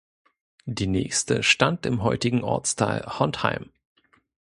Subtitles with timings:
[0.65, 3.71] Die nächste stand im heutigen Ortsteil Hontheim.